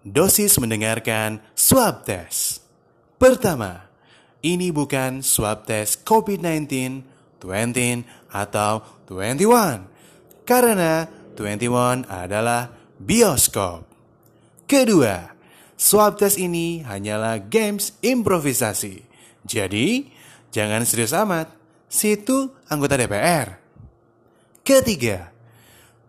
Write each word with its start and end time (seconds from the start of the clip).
Dosis 0.00 0.56
mendengarkan 0.56 1.44
swab 1.52 2.08
test. 2.08 2.64
Pertama, 3.20 3.84
ini 4.40 4.72
bukan 4.72 5.20
swab 5.20 5.68
test 5.68 6.08
COVID-19, 6.08 7.04
20, 7.36 8.08
atau 8.32 8.80
21. 9.04 9.84
Karena 10.48 11.04
21 11.36 12.08
adalah 12.08 12.72
bioskop. 12.96 13.84
Kedua, 14.64 15.36
swab 15.76 16.16
test 16.16 16.40
ini 16.40 16.80
hanyalah 16.80 17.36
games 17.36 17.92
improvisasi. 18.00 19.04
Jadi, 19.44 20.08
jangan 20.48 20.88
serius 20.88 21.12
amat. 21.12 21.52
Situ 21.92 22.48
anggota 22.72 22.96
DPR. 22.96 23.60
Ketiga, 24.64 25.28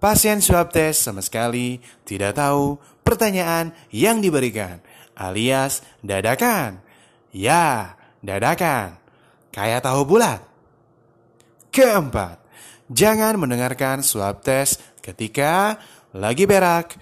pasien 0.01 0.41
swab 0.41 0.73
test 0.73 1.05
sama 1.05 1.21
sekali 1.21 1.77
tidak 2.01 2.41
tahu 2.41 2.81
pertanyaan 3.05 3.69
yang 3.93 4.17
diberikan, 4.17 4.81
alias 5.13 5.85
dadakan. 6.01 6.81
Ya, 7.29 7.95
dadakan. 8.25 8.97
Kayak 9.53 9.85
tahu 9.85 10.03
bulat. 10.03 10.41
Keempat, 11.71 12.41
jangan 12.91 13.39
mendengarkan 13.39 14.03
swab 14.03 14.43
test 14.43 14.81
ketika 14.99 15.79
lagi 16.11 16.43
berak, 16.43 16.99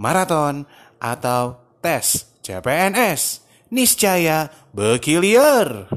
maraton, 0.00 0.64
atau 0.96 1.60
tes 1.84 2.24
CPNS. 2.40 3.44
Niscaya 3.68 4.48
berkilir. 4.72 5.90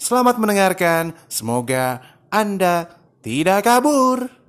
Selamat 0.00 0.40
mendengarkan, 0.40 1.14
semoga 1.30 2.02
Anda 2.32 2.90
tidak 3.22 3.68
kabur. 3.68 4.45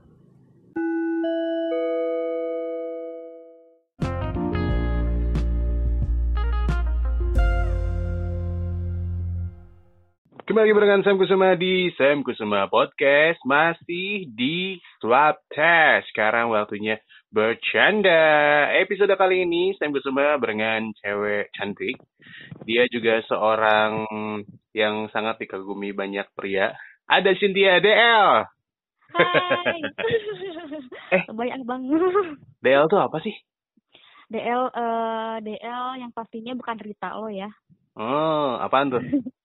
Kembali 10.58 10.74
barengan 10.74 11.06
Sam 11.06 11.22
Kusuma 11.22 11.54
di 11.54 11.94
Sam 12.02 12.26
Kusuma 12.26 12.66
Podcast 12.66 13.38
Masih 13.46 14.26
di 14.26 14.82
Swab 14.98 15.38
Test 15.54 16.10
Sekarang 16.10 16.50
waktunya 16.50 16.98
bercanda 17.30 18.66
Episode 18.74 19.14
kali 19.22 19.46
ini 19.46 19.78
Sam 19.78 19.94
Kusuma 19.94 20.34
barengan 20.42 20.90
cewek 20.98 21.54
cantik 21.54 22.02
Dia 22.66 22.90
juga 22.90 23.22
seorang 23.30 24.10
yang 24.74 25.06
sangat 25.14 25.38
dikagumi 25.46 25.94
banyak 25.94 26.26
pria 26.34 26.74
Ada 27.06 27.38
Cynthia 27.38 27.78
DL 27.78 28.50
Hai. 29.14 29.78
Eh. 31.22 31.24
Banyak 31.38 31.70
bang. 31.70 31.86
DL 32.66 32.90
tuh 32.90 32.98
apa 32.98 33.22
sih? 33.22 33.38
DL 34.34 34.74
eh 34.74 35.36
DL 35.38 36.02
yang 36.02 36.10
pastinya 36.10 36.58
bukan 36.58 36.82
Rita 36.82 37.14
lo 37.14 37.30
ya. 37.30 37.46
Oh, 37.94 38.58
apaan 38.58 38.90
tuh? 38.90 39.06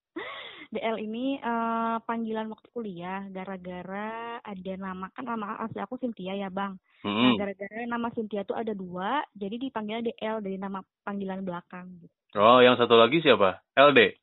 DL 0.73 0.97
ini 0.99 1.37
eh 1.37 1.97
panggilan 2.09 2.49
waktu 2.49 2.69
kuliah 2.73 3.29
gara-gara 3.29 4.41
ada 4.41 4.73
nama 4.81 5.13
kan 5.13 5.29
nama 5.29 5.61
asli 5.61 5.85
aku 5.85 6.01
Cynthia 6.01 6.33
ya 6.33 6.49
bang. 6.49 6.81
Nah 7.05 7.13
Hmm. 7.29 7.37
gara-gara 7.37 7.85
nama 7.85 8.09
Cynthia 8.17 8.41
tuh 8.43 8.57
ada 8.57 8.73
dua, 8.73 9.21
jadi 9.37 9.61
dipanggilnya 9.61 10.09
DL 10.09 10.41
dari 10.41 10.57
nama 10.57 10.81
panggilan 11.05 11.45
belakang. 11.45 12.01
gitu. 12.01 12.15
Oh, 12.41 12.65
yang 12.65 12.81
satu 12.81 12.97
lagi 12.97 13.21
siapa? 13.21 13.61
LD? 13.77 14.17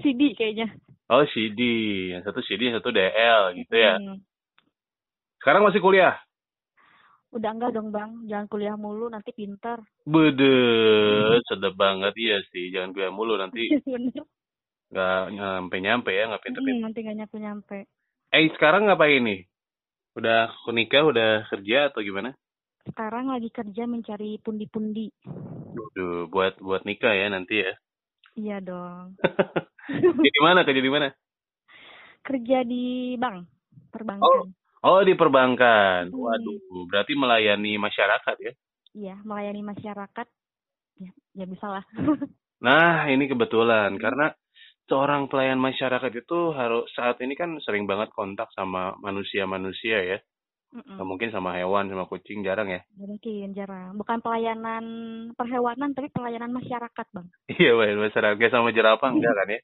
CD 0.00 0.20
kayaknya. 0.38 0.72
Oh, 1.12 1.26
CD 1.28 1.60
Yang 2.16 2.22
satu 2.32 2.40
CD, 2.40 2.72
yang 2.72 2.80
satu 2.80 2.88
DL 2.94 3.42
gitu 3.60 3.74
ya 3.76 4.00
Hmm. 4.00 4.24
Sekarang 5.40 5.64
masih 5.68 5.80
kuliah? 5.84 6.16
Udah 7.30 7.50
enggak 7.54 7.78
dong 7.78 7.94
bang, 7.94 8.26
jangan 8.26 8.46
kuliah 8.50 8.74
mulu 8.74 9.06
nanti 9.06 9.30
pinter. 9.30 9.78
Bede, 10.02 10.58
sedap 11.46 11.78
banget 11.78 12.10
iya 12.18 12.42
sih. 12.50 12.74
Jangan 12.74 12.90
gue 12.90 13.06
mulu 13.14 13.38
nanti 13.38 13.70
nggak 14.90 15.22
nyampe-nyampe 15.38 16.10
ya, 16.10 16.26
nggak 16.26 16.42
pinter 16.42 16.60
Hmm, 16.66 16.82
nanti 16.82 16.98
nggak 17.06 17.18
nyampe-nyampe. 17.22 17.78
Eh, 18.34 18.50
sekarang 18.58 18.90
ngapain 18.90 19.22
nih? 19.22 19.46
Udah 20.18 20.50
nikah, 20.74 21.06
udah 21.06 21.46
kerja 21.46 21.94
atau 21.94 22.02
gimana? 22.02 22.34
Sekarang 22.82 23.30
lagi 23.30 23.46
kerja 23.54 23.86
mencari 23.86 24.42
pundi-pundi. 24.42 25.14
Duh, 25.94 26.26
buat 26.26 26.58
buat 26.58 26.82
nikah 26.82 27.14
ya 27.14 27.30
nanti 27.30 27.62
ya. 27.62 27.72
Iya 28.34 28.56
dong. 28.58 29.14
Jadi 30.26 30.38
mana? 30.42 30.66
Kerja 30.66 30.82
di 30.82 30.90
mana? 30.90 31.08
Kerja 32.26 32.58
di 32.66 33.14
bank, 33.14 33.46
perbankan. 33.94 34.26
Oh, 34.26 34.50
di 34.80 35.14
perbankan. 35.16 36.08
Hmm. 36.08 36.16
Waduh, 36.16 36.88
berarti 36.88 37.12
melayani 37.12 37.76
masyarakat 37.76 38.36
ya. 38.40 38.52
Iya, 38.96 39.16
melayani 39.22 39.62
masyarakat. 39.62 40.26
Ya, 41.00 41.12
ya 41.36 41.44
bisa 41.46 41.66
lah. 41.68 41.84
Nah, 42.60 43.08
ini 43.08 43.24
kebetulan 43.24 43.96
karena 43.96 44.36
seorang 44.84 45.32
pelayan 45.32 45.56
masyarakat 45.56 46.12
itu 46.12 46.52
harus 46.52 46.92
saat 46.92 47.16
ini 47.24 47.32
kan 47.32 47.56
sering 47.64 47.88
banget 47.88 48.12
kontak 48.12 48.52
sama 48.52 48.92
manusia-manusia 49.00 50.04
ya. 50.04 50.18
Mm-mm. 50.70 51.02
Mungkin 51.02 51.34
sama 51.34 51.58
hewan, 51.58 51.90
sama 51.90 52.06
kucing 52.06 52.46
jarang 52.46 52.70
ya. 52.70 52.86
Mungkin 52.94 53.50
jarang. 53.58 53.98
Bukan 53.98 54.22
pelayanan 54.22 54.84
perhewanan, 55.34 55.90
tapi 55.98 56.14
pelayanan 56.14 56.54
masyarakat, 56.54 57.06
Bang. 57.10 57.26
Iya, 57.58 57.74
Bang, 57.74 57.98
masyarakat 57.98 58.50
sama 58.54 58.70
jerapah 58.70 59.10
enggak 59.10 59.34
kan 59.34 59.48
ya? 59.50 59.60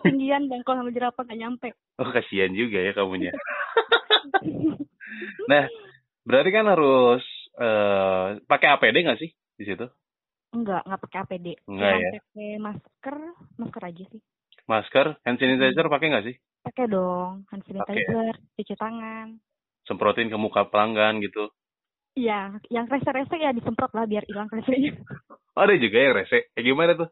Ketinggian, 0.00 0.48
Bang. 0.48 0.64
Kalau 0.64 0.80
sama 0.80 0.90
jerapah 0.96 1.22
nggak 1.28 1.40
nyampe. 1.44 1.68
Oh, 2.00 2.08
kasihan 2.08 2.56
juga 2.56 2.80
ya 2.80 2.92
kamunya. 2.96 3.32
Nah, 5.50 5.68
berarti 6.24 6.50
kan 6.54 6.64
harus 6.64 7.20
eh 7.60 8.40
pakai 8.48 8.68
APD 8.72 9.04
nggak 9.04 9.20
sih 9.20 9.28
di 9.60 9.64
situ? 9.68 9.84
Enggak, 10.56 10.88
nggak 10.88 11.00
pakai 11.04 11.18
APD. 11.20 11.46
Enggak 11.68 11.90
ya? 12.00 12.10
pakai 12.16 12.50
masker, 12.56 13.16
masker 13.60 13.82
aja 13.84 14.04
sih. 14.08 14.20
Masker, 14.64 15.06
hand 15.26 15.36
sanitizer 15.36 15.86
pakai 15.92 16.06
nggak 16.08 16.26
sih? 16.32 16.36
Pakai 16.64 16.84
dong, 16.88 17.44
hand 17.52 17.60
Pakai. 17.60 17.76
sanitizer, 17.76 18.34
cuci 18.56 18.74
tangan. 18.80 19.36
Semprotin 19.88 20.28
ke 20.32 20.38
muka 20.44 20.62
pelanggan 20.70 21.14
gitu. 21.24 21.44
Iya, 22.20 22.40
yang 22.74 22.86
rese-rese 22.92 23.36
ya 23.44 23.50
disemprot 23.56 23.92
lah 23.96 24.04
biar 24.10 24.24
hilang 24.28 24.48
resenya. 24.52 24.92
Oh, 25.56 25.60
ada 25.64 25.74
juga 25.78 25.96
yang 26.02 26.14
rese. 26.18 26.38
Kayak 26.54 26.66
gimana 26.68 26.92
tuh? 27.00 27.08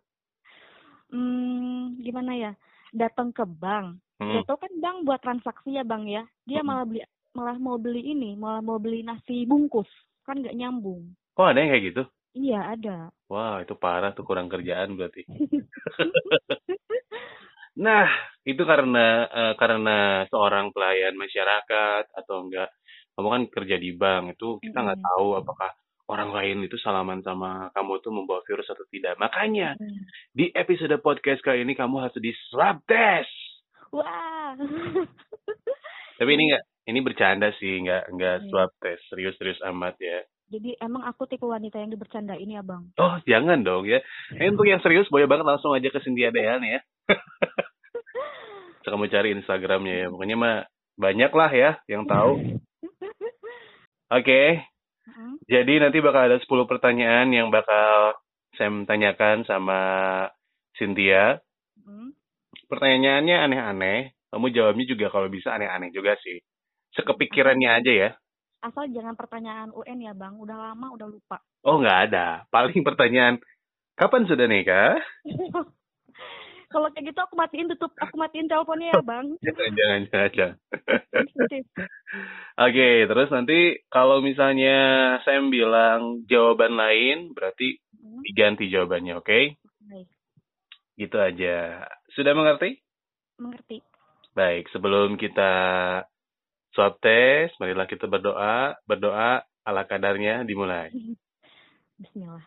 Hmm, 1.11 1.99
gimana 2.07 2.33
ya? 2.39 2.51
Datang 2.95 3.31
ke 3.35 3.45
bank, 3.47 3.99
Hmm. 4.21 4.45
Tau 4.45 4.59
kan 4.61 4.73
bang 4.85 4.97
buat 5.07 5.21
transaksi 5.25 5.73
ya 5.79 5.83
bang 5.83 6.05
ya, 6.07 6.23
dia 6.45 6.61
Mm-mm. 6.61 6.69
malah 6.69 6.85
beli 6.85 7.01
malah 7.33 7.57
mau 7.57 7.77
beli 7.81 8.03
ini, 8.13 8.37
malah 8.37 8.61
mau 8.61 8.77
beli 8.77 9.01
nasi 9.07 9.47
bungkus, 9.49 9.89
kan 10.27 10.37
nggak 10.43 10.57
nyambung. 10.59 11.03
Oh, 11.39 11.47
ada 11.49 11.59
yang 11.63 11.71
kayak 11.75 11.85
gitu? 11.91 12.03
Iya 12.35 12.59
ada. 12.75 12.97
Wah, 13.33 13.63
itu 13.65 13.75
parah 13.83 14.11
tuh 14.17 14.25
kurang 14.29 14.49
kerjaan 14.53 14.91
berarti. 14.99 15.23
Nah, 17.77 18.07
itu 18.51 18.63
karena 18.63 19.07
eh, 19.27 19.55
karena 19.55 19.99
seorang 20.27 20.71
pelayan 20.71 21.15
masyarakat 21.15 22.05
atau 22.13 22.37
enggak 22.45 22.69
kamu 23.15 23.29
kan 23.29 23.43
kerja 23.53 23.77
di 23.77 23.91
bank 23.93 24.35
itu 24.35 24.57
kita 24.59 24.79
nggak 24.81 24.99
Mm-mm. 24.99 25.11
tahu 25.13 25.29
apakah 25.37 25.71
orang 26.11 26.31
lain 26.33 26.67
itu 26.67 26.75
salaman 26.75 27.23
sama 27.23 27.71
kamu 27.71 28.01
tuh 28.01 28.11
membawa 28.11 28.43
virus 28.43 28.67
atau 28.67 28.83
tidak. 28.89 29.15
Makanya 29.17 29.79
Hmm. 29.79 30.03
di 30.33 30.51
episode 30.51 30.91
podcast 30.99 31.39
kali 31.39 31.63
ini 31.63 31.79
kamu 31.79 32.03
harus 32.03 32.19
di 32.19 32.35
swab 32.51 32.83
test. 32.83 33.31
Wah. 33.91 34.59
Tapi 36.19 36.31
ini 36.31 36.51
enggak 36.51 36.65
ini 36.85 36.99
bercanda 37.01 37.49
sih, 37.57 37.79
enggak 37.79 38.11
enggak 38.11 38.37
Hmm. 38.43 38.49
swab 38.51 38.71
test, 38.79 39.03
serius-serius 39.07 39.63
amat 39.71 39.95
ya. 40.01 40.21
Jadi 40.51 40.75
emang 40.83 41.07
aku 41.07 41.31
tipe 41.31 41.47
wanita 41.47 41.79
yang 41.79 41.95
dibercandain 41.95 42.43
ya 42.43 42.59
bang. 42.61 42.83
Oh, 42.99 43.15
jangan 43.23 43.63
dong 43.63 43.87
ya. 43.87 44.03
Ini 44.35 44.51
untuk 44.51 44.67
yang 44.67 44.83
serius 44.83 45.07
boleh 45.07 45.31
banget 45.31 45.47
langsung 45.47 45.71
aja 45.71 45.87
ke 45.87 46.03
Cynthia 46.03 46.35
DL 46.35 46.59
nih 46.59 46.71
ya. 46.75 46.81
Kamu 48.85 49.07
cari 49.13 49.37
Instagramnya 49.37 49.95
ya. 50.05 50.07
Pokoknya 50.09 50.37
mah 50.37 50.57
banyak 50.97 51.33
lah 51.33 51.51
ya 51.53 51.71
yang 51.89 52.05
tahu. 52.05 52.41
Oke, 54.11 54.67
Mm-mm. 55.07 55.39
jadi 55.47 55.87
nanti 55.87 56.03
bakal 56.03 56.27
ada 56.27 56.39
10 56.43 56.67
pertanyaan 56.67 57.31
yang 57.31 57.47
bakal 57.55 58.19
Sam 58.59 58.83
tanyakan 58.83 59.47
sama 59.47 59.81
Cynthia. 60.75 61.39
Pertanyaannya 62.71 63.37
aneh-aneh. 63.51 64.01
Kamu 64.31 64.47
jawabnya 64.55 64.87
juga 64.87 65.11
kalau 65.11 65.27
bisa 65.27 65.51
aneh-aneh 65.55 65.91
juga 65.91 66.15
sih. 66.23 66.39
Sekepikirannya 66.95 67.71
aja 67.71 67.93
ya. 67.93 68.11
Asal 68.63 68.91
jangan 68.95 69.19
pertanyaan 69.19 69.75
UN 69.75 69.99
ya 70.05 70.13
bang, 70.15 70.39
udah 70.39 70.71
lama 70.71 70.87
udah 70.95 71.09
lupa. 71.11 71.43
Oh, 71.67 71.81
nggak 71.83 71.99
ada. 72.11 72.45
Paling 72.53 72.83
pertanyaan, 72.87 73.43
kapan 73.97 74.29
sudah 74.29 74.47
nikah? 74.47 74.99
Kalau 76.71 76.87
kayak 76.95 77.11
gitu 77.11 77.19
aku 77.19 77.35
matiin 77.35 77.67
tutup, 77.75 77.91
aku 77.99 78.15
matiin 78.15 78.47
teleponnya 78.47 78.95
ya 78.95 79.03
bang. 79.03 79.27
Jangan, 79.45 80.01
jangan, 80.07 80.31
jangan. 80.31 80.57
Oke, 82.67 82.89
terus 83.11 83.29
nanti 83.35 83.59
kalau 83.91 84.23
misalnya 84.23 84.79
Sam 85.27 85.51
bilang 85.51 86.23
jawaban 86.31 86.79
lain, 86.79 87.35
berarti 87.35 87.77
Mm. 88.01 88.25
diganti 88.25 88.73
jawabannya, 88.73 89.21
oke? 89.21 89.41
Baik, 89.85 90.09
Gitu 90.97 91.17
aja. 91.21 91.85
Sudah 92.17 92.33
mengerti? 92.33 92.81
mengerti. 93.37 93.85
Baik, 94.33 94.73
sebelum 94.73 95.21
kita 95.21 95.53
swab 96.73 96.97
test, 97.05 97.61
marilah 97.61 97.85
kita 97.85 98.09
berdoa. 98.09 98.73
Berdoa 98.89 99.45
ala 99.69 99.85
kadarnya 99.85 100.49
dimulai. 100.49 100.89
Bismillah. 102.01 102.41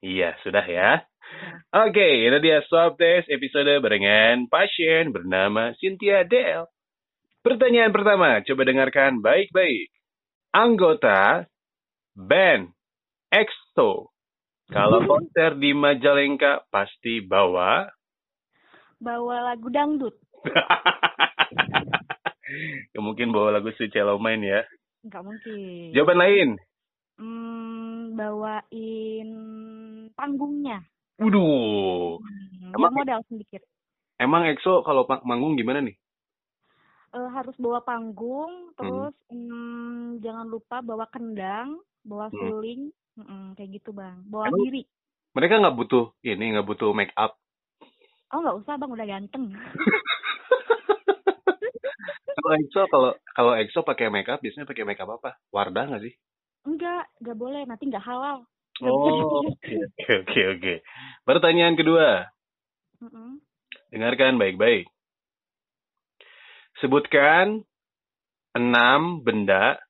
Iya, 0.00 0.40
sudah 0.40 0.64
ya. 0.64 1.04
Oke, 1.86 2.28
ini 2.28 2.38
dia 2.40 2.62
swab 2.68 2.96
test 3.00 3.28
episode 3.30 3.70
barengan 3.80 4.46
pasien 4.48 5.10
bernama 5.10 5.74
Cynthia 5.78 6.22
Del. 6.24 6.68
Pertanyaan 7.44 7.92
pertama, 7.92 8.40
coba 8.40 8.62
dengarkan 8.64 9.20
baik-baik. 9.20 9.92
Anggota 10.54 11.44
band 12.16 12.72
EXO. 13.28 14.14
Kalau 14.72 15.00
konser 15.10 15.58
di 15.60 15.76
Majalengka 15.76 16.64
pasti 16.72 17.20
bawa 17.20 17.84
Bawa 18.96 19.52
lagu 19.52 19.68
dangdut. 19.68 20.16
ya, 22.94 23.00
mungkin 23.04 23.36
bawa 23.36 23.60
lagu 23.60 23.68
Suci 23.76 24.00
main 24.16 24.40
ya. 24.40 24.64
Nggak 25.04 25.22
mungkin. 25.24 25.92
Jawaban 25.92 26.18
lain. 26.24 26.48
Hmm, 27.20 28.16
bawain 28.16 29.28
panggungnya. 30.16 30.80
Waduh. 31.16 32.18
Hmm, 32.18 32.72
Emang- 32.74 32.94
modal 32.94 33.20
sedikit. 33.26 33.62
Emang 34.16 34.46
EXO 34.46 34.82
kalau 34.82 35.02
manggung 35.22 35.54
gimana 35.54 35.78
nih? 35.78 35.94
Eh, 37.10 37.28
harus 37.30 37.54
bawa 37.56 37.78
panggung, 37.80 38.74
terus 38.74 39.14
hmm, 39.28 40.18
jangan 40.18 40.46
lupa 40.46 40.82
bawa 40.82 41.06
kendang, 41.06 41.78
bawa 42.02 42.26
Hmm. 42.28 42.38
suling, 42.50 42.82
Mm-mm, 43.14 43.54
kayak 43.54 43.78
gitu 43.78 43.94
bang. 43.94 44.18
Bawa 44.26 44.50
Emang- 44.50 44.58
diri. 44.66 44.82
Mereka 45.32 45.62
nggak 45.62 45.76
butuh 45.76 46.04
ini, 46.20 46.50
nggak 46.50 46.66
butuh 46.66 46.90
make 46.90 47.14
up. 47.14 47.38
Oh 48.28 48.42
nggak 48.42 48.58
usah 48.58 48.74
bang, 48.74 48.90
udah 48.90 49.06
ganteng. 49.06 49.44
Kalau 52.34 52.60
EXO 52.60 52.82
kalau 52.90 53.10
kalau 53.32 53.52
EXO 53.56 53.80
pakai 53.80 54.10
make 54.10 54.28
up 54.28 54.36
biasanya 54.36 54.68
pakai 54.68 54.84
make 54.84 55.00
up 55.00 55.08
apa? 55.08 55.38
Wardah 55.48 55.88
nggak 55.88 56.02
sih? 56.02 56.12
Enggak, 56.66 57.08
nggak 57.18 57.38
boleh, 57.38 57.62
nanti 57.64 57.88
nggak 57.88 58.04
halal. 58.04 58.44
Oh, 58.82 59.48
oke 59.48 59.74
oke 60.12 60.40
oke. 60.52 60.74
Pertanyaan 61.24 61.72
kedua, 61.72 62.28
dengarkan 63.88 64.36
baik-baik. 64.36 64.84
Sebutkan 66.84 67.64
enam 68.52 69.24
benda 69.24 69.80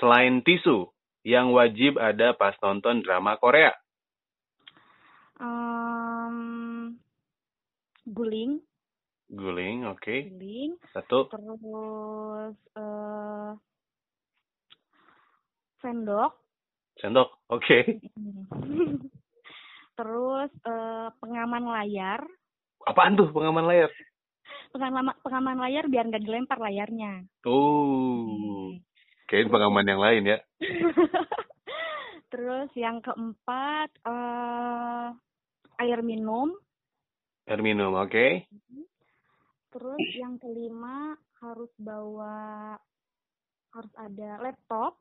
selain 0.00 0.40
tisu 0.40 0.88
yang 1.28 1.52
wajib 1.52 2.00
ada 2.00 2.32
pas 2.32 2.56
nonton 2.64 3.04
drama 3.04 3.36
Korea. 3.36 3.76
Em, 5.36 6.96
guling, 8.08 8.64
Guling, 9.28 9.88
oke. 9.92 10.28
guling, 10.28 10.76
Satu, 10.96 11.28
terus 11.28 12.56
eh 12.80 13.52
sendok, 15.84 16.32
sendok, 16.96 17.28
oke. 17.52 17.78
terus 20.02 20.50
eh, 20.66 21.08
pengaman 21.22 21.62
layar, 21.62 22.26
Apaan 22.82 23.14
tuh 23.14 23.30
pengaman 23.30 23.62
layar? 23.62 23.86
pengaman 24.74 25.14
pengaman 25.22 25.62
layar 25.62 25.86
biar 25.86 26.10
nggak 26.10 26.24
dilempar 26.26 26.58
layarnya. 26.58 27.22
Oh, 27.46 28.74
kayaknya 29.30 29.54
pengaman 29.54 29.86
yang 29.86 30.00
lain 30.02 30.22
ya. 30.26 30.38
terus 32.34 32.66
yang 32.74 32.98
keempat 32.98 33.94
eh 34.02 35.08
air 35.78 36.00
minum, 36.02 36.50
Air 37.46 37.62
minum, 37.62 37.94
oke. 37.94 38.48
terus 39.70 40.02
yang 40.18 40.34
kelima 40.36 41.14
harus 41.38 41.70
bawa 41.78 42.74
harus 43.70 43.92
ada 43.94 44.42
laptop. 44.42 44.98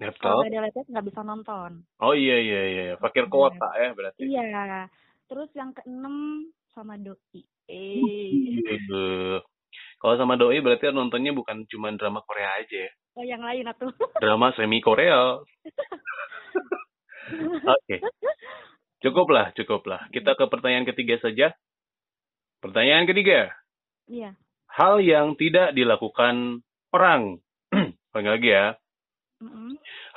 Kalau 0.00 0.08
Laptop. 0.16 0.36
nggak 0.40 0.48
ada 0.48 0.64
laptop 0.64 0.86
nggak 0.88 1.06
bisa 1.12 1.20
nonton. 1.20 1.70
Oh 2.00 2.16
iya 2.16 2.40
iya 2.40 2.62
iya, 2.72 2.84
fakir 2.96 3.28
kuota 3.28 3.68
ya 3.76 3.92
berarti. 3.92 4.24
Iya. 4.24 4.88
Terus 5.28 5.52
yang 5.52 5.76
keenam 5.76 6.48
sama 6.72 6.96
doi. 6.96 7.44
Eh. 7.68 8.00
Kalau 10.00 10.14
sama 10.16 10.40
doi 10.40 10.64
berarti 10.64 10.88
nontonnya 10.88 11.36
bukan 11.36 11.68
cuma 11.68 11.92
drama 11.92 12.24
Korea 12.24 12.64
aja 12.64 12.88
ya. 12.88 12.92
Oh 13.20 13.24
yang 13.28 13.44
lain 13.44 13.68
atuh. 13.68 13.92
Drama 14.24 14.56
semi 14.56 14.80
Korea. 14.80 15.36
Oke. 17.76 18.00
Cukuplah, 19.04 19.52
cukuplah. 19.52 20.08
Kita 20.08 20.32
ke 20.32 20.48
pertanyaan 20.48 20.88
ketiga 20.88 21.20
saja. 21.20 21.52
Pertanyaan 22.64 23.04
ketiga. 23.04 23.52
Iya. 24.08 24.32
Hal 24.72 25.04
yang 25.04 25.36
tidak 25.36 25.76
dilakukan 25.76 26.64
orang. 26.96 27.44
Panggil 28.16 28.32
lagi 28.32 28.48
ya. 28.48 28.66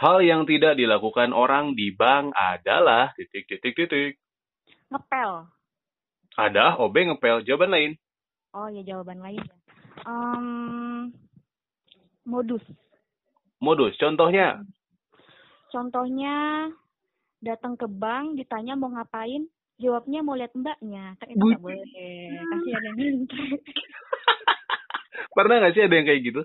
Hal 0.04 0.20
yang 0.20 0.44
tidak 0.44 0.76
dilakukan 0.76 1.32
orang 1.32 1.80
di 1.80 1.96
bank 1.96 2.36
adalah 2.36 3.16
titik 3.16 3.48
titik 3.48 3.76
titik. 3.76 4.20
Ngepel. 4.92 5.48
Ada 6.36 6.76
OB 6.82 6.96
ngepel. 7.14 7.48
Jawaban 7.48 7.72
lain. 7.72 7.92
Oh 8.54 8.68
ya 8.68 8.84
jawaban 8.84 9.24
lain 9.24 9.40
ya. 9.40 9.56
Em, 10.04 10.46
modus. 12.28 12.62
Modus. 13.64 13.96
Contohnya. 13.96 14.60
Contohnya 15.72 16.68
datang 17.40 17.80
ke 17.80 17.88
bank 17.90 18.38
ditanya 18.38 18.78
mau 18.78 18.94
ngapain, 18.94 19.48
jawabnya 19.82 20.20
mau 20.22 20.36
lihat 20.36 20.54
mbaknya. 20.54 21.16
Kan 21.18 21.28
itu 21.32 21.42
nggak 21.42 21.64
boleh. 21.64 21.82
Kasihan 22.44 22.84
yang 22.92 22.98
minta. 23.00 23.36
Pernah 25.36 25.56
nggak 25.64 25.74
sih 25.74 25.82
ada 25.82 25.96
yang 25.96 26.08
kayak 26.08 26.24
gitu? 26.28 26.42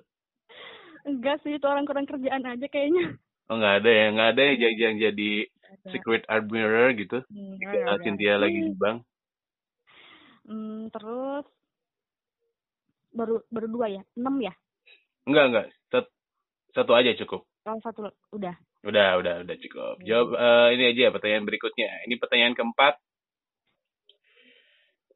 Enggak 1.08 1.40
sih 1.40 1.56
itu 1.56 1.64
orang 1.64 1.88
kurang 1.88 2.05
kerjaan 2.05 2.44
aja 2.44 2.66
kayaknya. 2.69 3.16
Oh 3.49 3.56
nggak 3.56 3.81
ada 3.81 3.90
ya, 3.90 4.06
nggak 4.12 4.28
ada 4.37 4.43
yang, 4.44 4.76
yang 4.76 4.96
jadi 5.00 5.31
Ada. 5.49 5.88
secret 5.88 6.22
admirer 6.28 6.93
gitu. 7.00 7.25
Hmm, 7.32 7.56
ada. 7.64 7.96
Cynthia 8.05 8.37
lagi 8.37 8.60
di 8.60 8.72
bank. 8.76 9.08
Hmm, 10.44 10.93
terus 10.93 11.49
baru 13.16 13.40
baru 13.49 13.66
dua 13.72 13.87
ya, 13.88 14.02
enam 14.20 14.37
ya. 14.44 14.52
Enggak 15.25 15.44
enggak, 15.49 15.66
Sat- 15.88 16.14
satu 16.76 16.93
aja 16.93 17.16
cukup. 17.25 17.49
Kalau 17.64 17.81
satu 17.81 18.12
udah. 18.37 18.55
Udah 18.84 19.16
udah 19.16 19.34
udah 19.49 19.56
cukup. 19.64 19.96
Jawab 20.05 20.28
eh, 20.37 20.69
ini 20.76 20.84
aja 20.93 21.10
pertanyaan 21.12 21.49
berikutnya. 21.49 22.05
Ini 22.05 22.14
pertanyaan 22.20 22.55
keempat. 22.55 22.94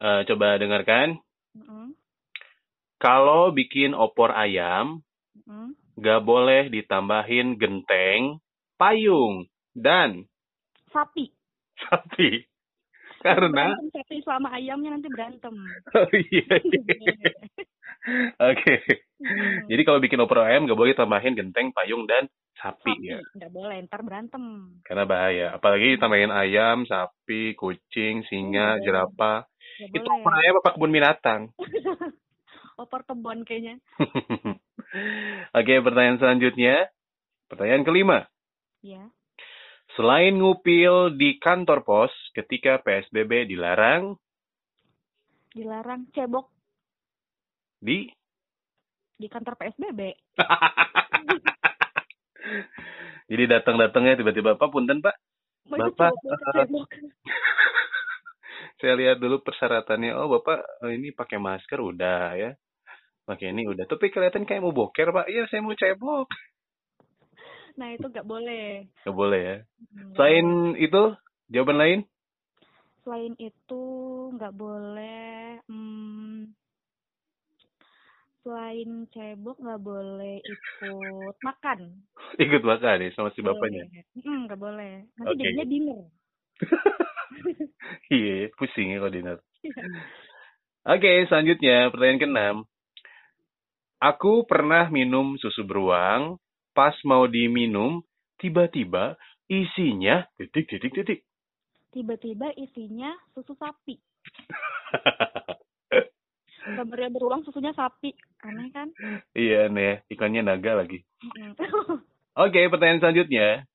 Eh, 0.02 0.20
coba 0.26 0.58
dengarkan. 0.58 1.20
Mm-mm, 1.52 1.94
Kalau 2.96 3.52
bikin 3.52 3.92
opor 3.92 4.32
ayam, 4.32 5.04
mm-mm. 5.36 5.76
Nggak 5.98 6.20
boleh 6.24 6.68
ditambahin 6.72 7.56
genteng, 7.60 8.40
payung, 8.80 9.46
dan 9.72 10.24
Sapi. 10.92 11.32
sapi. 11.88 12.44
Karena 13.22 13.72
Berantem 13.72 13.88
sapi 13.94 14.16
sama 14.26 14.50
ayamnya 14.52 14.98
nanti 14.98 15.08
berantem. 15.08 15.54
oh 15.96 16.10
iya. 16.10 16.58
iya. 16.58 17.32
Oke. 18.50 18.74
Hmm. 19.22 19.70
Jadi 19.70 19.82
kalau 19.86 20.02
bikin 20.02 20.18
opor 20.18 20.42
ayam 20.42 20.66
nggak 20.66 20.76
boleh 20.76 20.92
tambahin 20.98 21.38
genteng, 21.38 21.70
payung, 21.70 22.04
dan 22.10 22.26
sapi, 22.58 22.90
sapi 22.92 23.08
ya. 23.14 23.22
nggak 23.38 23.52
boleh 23.54 23.76
ntar 23.86 24.02
berantem. 24.02 24.74
Karena 24.82 25.06
bahaya. 25.06 25.46
Apalagi 25.54 25.96
tambahin 26.02 26.34
ayam, 26.34 26.82
sapi, 26.84 27.54
kucing, 27.54 28.26
singa, 28.26 28.82
Iya. 28.82 28.90
jerapah. 28.90 29.46
Itu 29.78 30.02
opor 30.02 30.34
ayam 30.34 30.58
apa 30.60 30.68
kebun 30.76 30.92
binatang? 30.92 31.40
Opor 32.82 33.04
kebon 33.06 33.44
kayaknya. 33.44 33.78
Oke, 35.58 35.74
pertanyaan 35.80 36.20
selanjutnya. 36.20 36.92
Pertanyaan 37.48 37.84
kelima. 37.84 38.18
Ya. 38.84 39.08
Selain 39.96 40.36
ngupil 40.36 41.16
di 41.20 41.36
kantor 41.36 41.84
pos 41.84 42.12
ketika 42.32 42.80
PSBB 42.80 43.44
dilarang 43.44 44.16
Dilarang 45.52 46.08
cebok 46.16 46.48
di 47.76 48.08
di 49.20 49.28
kantor 49.28 49.60
PSBB. 49.60 50.16
Jadi 53.30 53.44
datang-datangnya 53.46 54.16
tiba-tiba 54.16 54.56
Pak 54.56 54.70
punten 54.72 55.04
Pak. 55.04 55.12
Bapak. 55.68 56.08
Saya 58.80 58.96
lihat 58.96 59.20
dulu 59.20 59.44
persyaratannya. 59.44 60.16
Oh 60.16 60.32
Bapak 60.32 60.64
ini 60.88 61.12
pakai 61.12 61.36
masker 61.36 61.84
udah 61.84 62.32
ya. 62.34 62.56
Pakai 63.22 63.54
ini 63.54 63.66
udah. 63.70 63.86
Tapi 63.86 64.10
kelihatan 64.10 64.42
kayak 64.42 64.62
mau 64.62 64.74
boker 64.74 65.14
Pak. 65.14 65.26
Iya 65.30 65.46
saya 65.46 65.62
mau 65.62 65.76
cebok. 65.76 66.28
Nah 67.78 67.88
itu 67.94 68.06
nggak 68.10 68.28
boleh. 68.28 68.86
Gak 69.06 69.16
boleh 69.16 69.40
ya. 69.40 69.56
Hmm. 69.94 70.12
Selain 70.18 70.46
itu 70.76 71.02
jawaban 71.48 71.78
lain? 71.78 72.00
Selain 73.02 73.34
itu 73.38 73.82
nggak 74.38 74.54
boleh. 74.54 75.58
Hmm, 75.66 76.52
selain 78.42 79.06
cebok 79.14 79.56
nggak 79.62 79.82
boleh 79.82 80.42
ikut 80.42 81.36
makan. 81.46 81.80
Ikut 82.42 82.62
makan 82.66 83.06
ya 83.06 83.10
sama 83.14 83.30
si 83.34 83.40
bapaknya. 83.40 83.86
Boleh. 83.86 84.04
Hmm, 84.18 84.38
nggak 84.50 84.60
boleh. 84.60 84.94
Nanti 85.14 85.30
Oke. 85.30 85.40
jadinya 85.40 85.66
dinner. 85.66 86.00
Iya, 88.12 88.52
pusing 88.60 88.92
ya 88.92 89.00
kalau 89.00 89.12
dinner. 89.12 89.38
Oke, 90.92 91.10
selanjutnya 91.26 91.88
pertanyaan 91.88 92.20
keenam. 92.20 92.56
Aku 94.02 94.42
pernah 94.50 94.90
minum 94.90 95.38
susu 95.38 95.62
beruang, 95.62 96.34
pas 96.74 96.90
mau 97.06 97.30
diminum, 97.30 98.02
tiba-tiba 98.34 99.14
isinya 99.46 100.26
titik 100.34 100.66
titik 100.66 100.90
titik. 100.90 101.22
Tiba-tiba 101.94 102.50
isinya 102.58 103.14
susu 103.30 103.54
sapi. 103.54 103.94
Gambarnya 106.82 107.14
berulang 107.14 107.46
susunya 107.46 107.70
sapi. 107.78 108.10
Aneh 108.42 108.74
kan? 108.74 108.90
iya 109.38 109.70
nih, 109.70 110.02
ikannya 110.10 110.42
naga 110.42 110.82
lagi. 110.82 111.06
Oke, 112.42 112.66
pertanyaan 112.74 113.06
selanjutnya. 113.06 113.70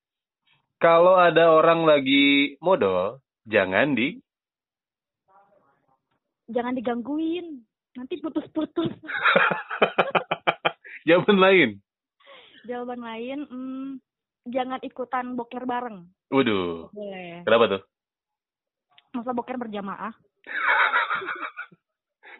Kalau 0.76 1.16
ada 1.16 1.56
orang 1.56 1.88
lagi 1.88 2.60
modal, 2.60 3.24
jangan 3.48 3.96
di 3.96 4.20
Jangan 6.52 6.76
digangguin. 6.76 7.64
Nanti 7.96 8.20
putus-putus. 8.20 8.92
jawaban 11.08 11.40
lain. 11.40 11.70
Jawaban 12.68 13.00
lain, 13.00 13.38
hmm, 13.48 13.88
jangan 14.44 14.84
ikutan 14.84 15.32
boker 15.32 15.64
bareng. 15.64 16.04
Waduh, 16.28 16.92
Boleh. 16.92 17.40
kenapa 17.48 17.64
tuh? 17.72 17.82
Masa 19.16 19.32
boker 19.32 19.56
berjamaah? 19.56 20.12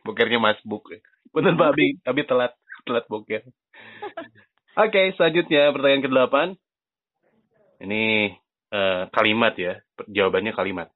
Bokernya 0.06 0.38
masbuk. 0.40 0.92
Bener 1.32 1.54
Pak 1.56 1.68
Abi, 1.76 1.98
Abi 2.08 2.22
telat, 2.24 2.52
telat 2.84 3.04
boker. 3.08 3.42
Oke, 4.78 5.12
selanjutnya 5.18 5.74
pertanyaan 5.74 6.04
ke-8. 6.06 6.34
Ini 7.88 8.04
eh, 8.72 9.02
kalimat 9.10 9.54
ya, 9.58 9.80
jawabannya 10.06 10.52
kalimat. 10.54 10.88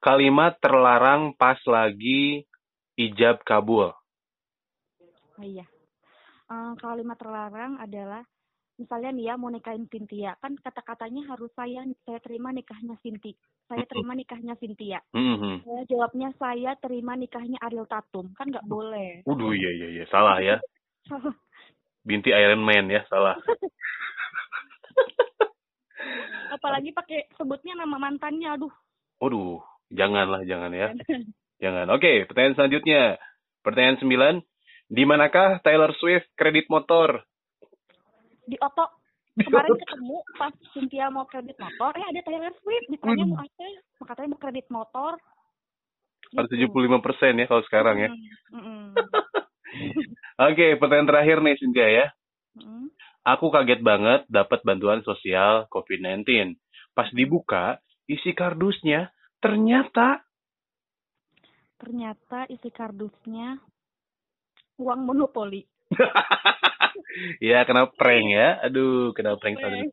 Kalimat 0.00 0.56
terlarang 0.62 1.34
pas 1.34 1.58
lagi 1.66 2.46
ijab 2.94 3.42
kabul. 3.42 3.90
Oh, 5.36 5.44
iya. 5.44 5.66
Eh, 6.46 6.72
kalimat 6.78 7.18
terlarang 7.18 7.74
adalah 7.82 8.22
misalnya 8.78 9.10
nih 9.10 9.24
ya 9.32 9.34
mau 9.34 9.50
nikahin 9.50 9.90
Cynthia 9.90 10.38
kan 10.38 10.54
kata-katanya 10.62 11.26
harus 11.32 11.50
saya 11.58 11.82
saya 12.06 12.22
terima 12.22 12.54
nikahnya 12.54 12.94
Sinti 13.02 13.34
saya 13.66 13.82
terima 13.88 14.14
nikahnya 14.14 14.54
Cynthia 14.60 15.00
Hmm, 15.10 15.64
saya 15.64 15.82
jawabnya 15.90 16.30
saya 16.38 16.76
terima 16.78 17.18
nikahnya 17.18 17.58
Ariel 17.66 17.88
Tatum 17.88 18.30
kan 18.36 18.52
nggak 18.52 18.68
boleh 18.68 19.26
Waduh, 19.26 19.58
iya 19.58 19.70
iya 19.74 19.88
iya, 19.96 20.04
salah 20.06 20.38
ya. 20.38 20.60
Binti 22.06 22.30
Iron 22.30 22.62
Man 22.62 22.92
ya, 22.92 23.02
salah. 23.10 23.34
apalagi 26.54 26.94
pakai 26.94 27.26
sebutnya 27.34 27.74
nama 27.74 27.98
mantannya 27.98 28.54
aduh 28.54 28.74
Waduh, 29.18 29.64
janganlah, 29.88 30.44
jangan 30.44 30.76
ya. 30.76 30.92
Jangan. 31.56 31.88
Oke, 31.96 32.28
pertanyaan 32.28 32.52
selanjutnya. 32.52 33.16
Pertanyaan 33.64 33.96
9. 33.96 34.44
Di 34.86 35.02
manakah 35.02 35.58
Taylor 35.62 35.92
Swift 35.98 36.30
kredit 36.38 36.70
motor? 36.70 37.22
di 38.46 38.54
oto 38.62 38.86
kemarin 39.34 39.74
ketemu 39.74 40.22
pas 40.38 40.54
Cynthia 40.70 41.10
mau 41.10 41.26
kredit 41.26 41.58
motor 41.58 41.90
eh 41.98 42.06
ada 42.06 42.20
Taylor 42.22 42.54
Swift 42.62 42.86
ditanya 42.94 43.26
mau 43.26 43.42
apa 43.42 43.66
mau 43.98 44.06
katanya 44.06 44.28
mau 44.30 44.38
kredit 44.38 44.66
motor 44.70 45.18
Harus 46.34 46.50
Gitu. 46.50 46.66
75% 46.66 47.38
ya 47.38 47.46
kalau 47.46 47.62
sekarang 47.70 47.96
ya. 48.02 48.10
Mm, 48.50 48.58
mm, 48.58 48.86
Oke, 50.50 50.66
pertanyaan 50.74 51.06
terakhir 51.06 51.38
nih 51.38 51.54
Cynthia 51.60 51.88
ya. 51.88 52.06
mm. 52.58 52.90
Aku 53.26 53.50
kaget 53.50 53.82
banget 53.82 54.22
dapat 54.30 54.62
bantuan 54.62 55.02
sosial 55.02 55.66
COVID-19. 55.70 56.54
Pas 56.94 57.10
dibuka, 57.10 57.78
isi 58.06 58.34
kardusnya 58.34 59.10
ternyata 59.42 60.22
ternyata 61.76 62.48
isi 62.48 62.72
kardusnya 62.72 63.60
uang 64.76 65.00
monopoli 65.04 65.64
ya 67.50 67.62
kena 67.62 67.88
prank 67.94 68.26
ya. 68.30 68.60
Aduh, 68.66 69.14
kena 69.14 69.38
prank 69.38 69.56
tadi. 69.58 69.86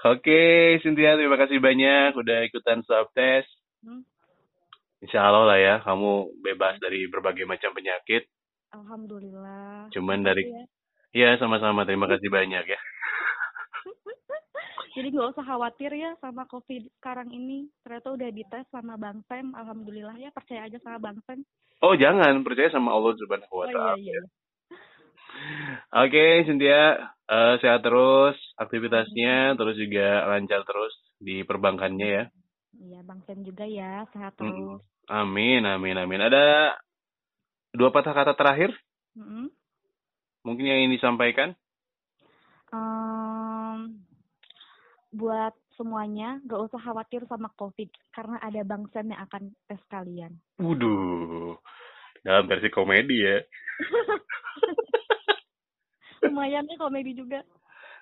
Oke, 0.00 0.80
Cynthia 0.80 1.14
terima 1.16 1.36
kasih 1.36 1.60
banyak 1.60 2.16
udah 2.16 2.38
ikutan 2.48 2.80
swab 2.84 3.12
test. 3.12 3.48
Hmm. 3.84 4.02
Insya 5.00 5.24
Allah 5.24 5.44
lah 5.48 5.58
ya, 5.60 5.74
kamu 5.80 6.40
bebas 6.44 6.76
dari 6.80 7.08
berbagai 7.08 7.48
macam 7.48 7.72
penyakit. 7.72 8.28
Alhamdulillah. 8.72 9.88
Cuman 9.92 10.20
dari 10.24 10.44
ya. 10.44 10.64
Ya, 11.10 11.28
sama-sama. 11.42 11.82
Terima 11.82 12.06
kasih 12.06 12.30
banyak 12.30 12.64
ya. 12.70 12.80
Jadi 14.94 15.10
nggak 15.10 15.34
usah 15.34 15.42
khawatir 15.42 15.90
ya 15.96 16.14
sama 16.22 16.46
COVID 16.46 16.86
sekarang 17.00 17.34
ini. 17.34 17.66
Ternyata 17.82 18.14
udah 18.14 18.28
dites 18.30 18.66
sama 18.70 18.94
Bang 18.94 19.26
Sam. 19.26 19.56
Alhamdulillah 19.58 20.14
ya 20.22 20.30
percaya 20.30 20.70
aja 20.70 20.78
sama 20.84 21.02
Bang 21.02 21.18
Sam. 21.26 21.42
Oh, 21.80 21.96
jangan 21.96 22.44
percaya 22.44 22.68
sama 22.68 22.92
Allah 22.92 23.16
Subhanahu 23.16 23.54
wa 23.56 23.66
Oh 23.66 23.72
iya 23.72 23.76
taala. 23.76 23.96
iya. 23.96 24.20
iya. 24.20 24.20
Oke, 26.04 26.44
Cynthia, 26.44 26.82
eh, 27.30 27.54
sehat 27.64 27.80
terus 27.82 28.36
aktivitasnya, 28.60 29.56
terus 29.56 29.76
juga 29.80 30.28
lancar 30.28 30.60
terus 30.68 30.92
di 31.16 31.40
perbankannya 31.44 32.08
ya. 32.08 32.24
Iya 32.80 33.00
Bang 33.04 33.20
Sam 33.26 33.42
juga 33.44 33.64
ya 33.64 34.04
sehat 34.12 34.36
terus. 34.36 34.80
Amin, 35.10 35.64
amin, 35.66 35.96
amin. 35.98 36.20
Ada 36.22 36.76
dua 37.74 37.90
patah 37.90 38.14
kata 38.14 38.32
terakhir 38.38 38.70
Mm-mm. 39.18 39.50
mungkin 40.46 40.64
yang 40.68 40.78
ingin 40.86 40.96
disampaikan? 41.00 41.50
Em, 42.70 43.78
buat 45.10 45.54
semuanya 45.76 46.40
nggak 46.46 46.62
usah 46.70 46.80
khawatir 46.80 47.26
sama 47.26 47.50
COVID 47.58 47.90
karena 48.14 48.36
ada 48.42 48.60
Bang 48.66 48.86
Sam 48.90 49.10
yang 49.10 49.22
akan 49.26 49.54
tes 49.68 49.82
kalian. 49.90 50.32
Waduh, 50.58 51.58
dalam 52.22 52.46
versi 52.46 52.68
komedi 52.70 53.16
ya. 53.20 53.38
Lumayan 56.26 56.68
nih 56.68 56.76
komedi 56.76 57.16
juga. 57.16 57.40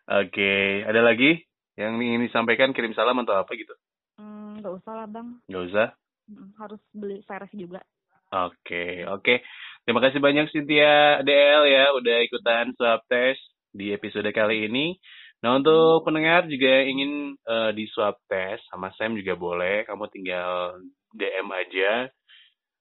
Oke, 0.08 0.82
ada 0.88 1.04
lagi 1.04 1.44
yang 1.78 2.00
ingin 2.00 2.26
disampaikan? 2.26 2.74
Kirim 2.74 2.96
salam 2.96 3.22
atau 3.22 3.38
apa 3.38 3.54
gitu? 3.54 3.74
Hmm, 4.18 4.58
nggak 4.58 4.74
usah 4.82 5.04
lah 5.04 5.06
Bang. 5.06 5.38
Nggak 5.46 5.64
usah. 5.70 5.88
Mm, 6.26 6.50
Harus 6.58 6.82
beli 6.90 7.22
virus 7.22 7.52
juga. 7.54 7.80
Oke, 8.28 9.08
oke. 9.08 9.40
Terima 9.88 10.04
kasih 10.04 10.20
banyak 10.20 10.52
Cynthia 10.52 11.24
DL 11.24 11.64
ya 11.64 11.96
udah 11.96 12.16
ikutan 12.20 12.76
swab 12.76 13.00
test 13.08 13.40
di 13.72 13.94
episode 13.94 14.28
kali 14.36 14.68
ini. 14.68 15.00
Nah, 15.38 15.62
untuk 15.62 16.02
pendengar 16.02 16.50
juga 16.50 16.82
ingin 16.82 17.38
eh, 17.38 17.70
di 17.74 17.86
swab 17.94 18.18
test 18.26 18.66
sama 18.70 18.90
Sam 18.98 19.14
juga 19.14 19.38
boleh. 19.38 19.86
Kamu 19.86 20.10
tinggal 20.10 20.82
DM 21.14 21.48
aja. 21.54 22.10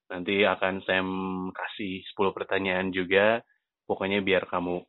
Nanti 0.10 0.42
akan 0.42 0.82
Sam 0.88 1.08
kasih 1.54 2.02
10 2.18 2.34
pertanyaan 2.34 2.90
juga. 2.90 3.46
Pokoknya 3.86 4.20
biar 4.26 4.50
kamu 4.50 4.82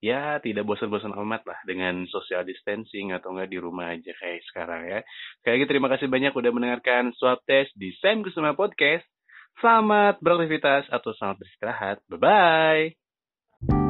ya 0.00 0.40
tidak 0.40 0.64
bosan-bosan 0.64 1.12
amat 1.12 1.44
lah 1.44 1.60
dengan 1.68 2.08
social 2.08 2.40
distancing 2.40 3.12
atau 3.12 3.36
enggak 3.36 3.52
di 3.52 3.60
rumah 3.60 3.92
aja 3.92 4.10
kayak 4.16 4.40
sekarang 4.48 4.88
ya. 4.88 5.00
Sekali 5.44 5.60
lagi 5.60 5.66
terima 5.68 5.88
kasih 5.92 6.08
banyak 6.08 6.32
udah 6.32 6.50
mendengarkan 6.56 7.12
swab 7.20 7.44
test 7.44 7.70
di 7.76 7.92
Sam 8.00 8.24
Kusuma 8.24 8.56
Podcast. 8.56 9.04
Selamat 9.60 10.16
beraktivitas 10.24 10.88
atau 10.88 11.12
selamat 11.12 11.36
beristirahat. 11.44 12.00
Bye-bye. 12.08 13.89